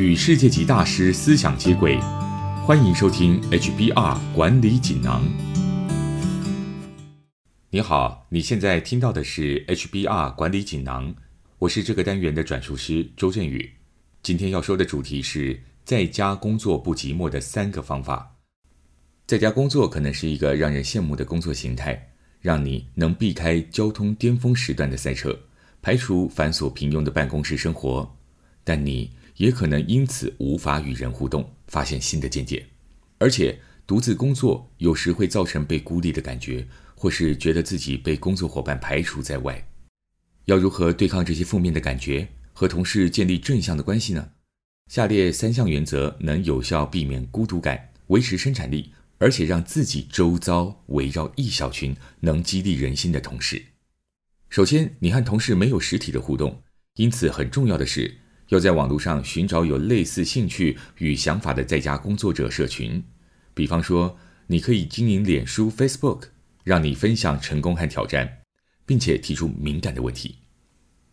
[0.00, 2.00] 与世界级大师思想接轨，
[2.64, 5.22] 欢迎收听 HBR 管理锦囊。
[7.68, 11.14] 你好，你现在听到的是 HBR 管理锦囊，
[11.58, 13.70] 我是这个单元的转述师周振宇。
[14.22, 18.38] 今天要说的主题是在家工作不寂寞的三个方法。
[19.26, 22.10] 在家工作可能是一个让人羡慕的工作形态，
[22.40, 25.38] 让你能避开交通巅峰时段的塞车，
[25.82, 28.10] 排除繁琐平庸的办公室生活，
[28.64, 29.10] 但你。
[29.40, 32.66] 也可能因此无法与人互动，发现新的见解，
[33.16, 39.66] 而且独自工作有时会造成被孤立的感觉，或是觉得自己被工作伙伴排除在外。
[40.44, 44.28] 要如何对抗这些负面的感觉，和同事建立正向的关系呢？
[44.88, 53.62] 下列三项原则能有效避免孤独感，维持生产力，而且让自己周遭围绕一小群能激励人心的同事。
[54.50, 56.62] 首先，你和同事没有实体的互动，
[56.96, 58.19] 因此很重要的是。
[58.50, 63.02] 要在网络上寻找有类似兴趣与想法的在家工作者社群，
[63.54, 66.22] 比方说，你可以经营脸书 （Facebook），
[66.64, 68.38] 让你分享成功和挑战，
[68.84, 70.38] 并且提出敏感的问题。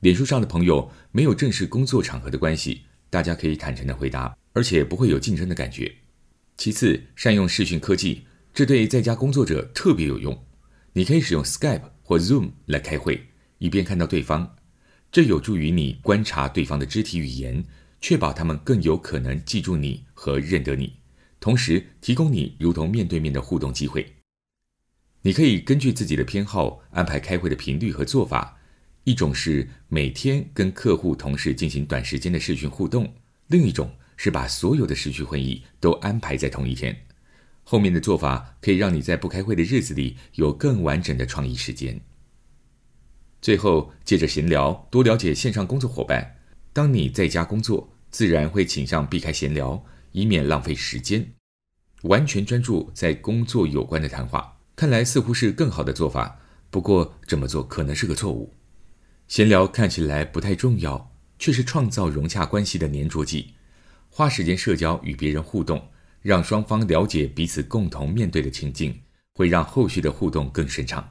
[0.00, 5.92] 脸书上的朋友没有正式工作场合的关系，大家可以坦诚的回答，而且不会有竞争的感觉。
[6.56, 8.22] 其次，善用视讯科技，
[8.54, 10.46] 这对在家工作者特别有用。
[10.94, 13.26] 你可以使用 Skype 或 Zoom 来开会，
[13.58, 14.56] 以便看到对方。
[15.10, 17.64] 这有助于你观察对方的肢体语言，
[18.00, 20.96] 确保他们更有可能记住你和认得你，
[21.40, 24.14] 同时提供你如同面对面的互动机会。
[25.22, 28.58] 你可以根据自己的偏好安排开会的频率和做法，
[29.04, 33.14] 一种是每天跟客户、同事进行短时间的视讯互动，
[33.48, 36.94] 另一种是把所有的视讯会议都安排在同一天。
[37.64, 42.00] 后面的做法可以让你在不开会的日子里有更完整的创意时间。
[43.40, 46.36] 最后，借着闲聊多了解线上工作伙伴。
[46.72, 51.32] 当你在家工作，自然会倾向避开闲聊，以免浪费时间，
[52.02, 54.56] 完全专注在工作有关的谈话。
[54.74, 56.40] 看来似乎是更好的做法，
[56.70, 58.54] 不过这么做可能是个错误。
[59.28, 63.54] 闲聊看起来不太重要，却是创造融洽关系的粘着剂。
[64.10, 65.88] 花时间社交与别人互动，
[66.22, 69.00] 让双方了解彼此共同面对的情境，
[69.34, 71.08] 会让后续的互动更顺畅。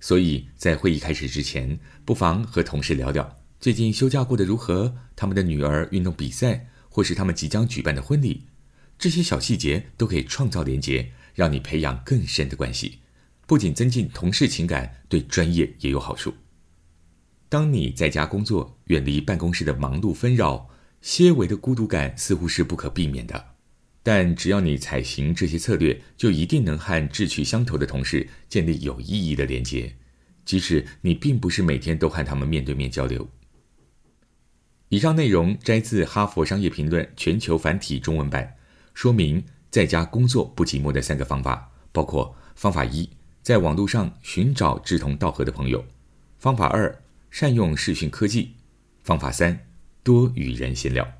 [0.00, 8.46] 所以在会议开始之前，不妨和同事聊聊最近休假过得如何，他们的女儿运动比赛，或是他们即将举办的婚礼，
[8.98, 13.00] 这些小细节都可以创造连结，让你培养更深的关系，
[13.46, 16.32] 不仅增进同事情感，对专业也有好处。
[17.50, 20.70] 当你在家工作，远离办公室的忙碌纷扰，
[21.02, 23.44] 些微的孤独感似乎是不可避免的。
[24.02, 29.94] 但只要你采行这些策略，就一定能和志趣相投的同事建立有意义的连接，
[30.44, 33.28] 即使你并不是每天都和他们面对面交流。
[34.88, 38.56] 以上内容摘自《哈佛商业评论》全球繁体中文版，
[38.94, 43.08] 说明在家工作不寂寞的三个方法，包括：方法一，
[43.42, 45.78] 在网络上寻找志同道合的朋友；
[46.38, 48.48] 方法二，善用视讯科技；
[49.04, 49.66] 方法三，
[50.02, 51.19] 多与人闲聊。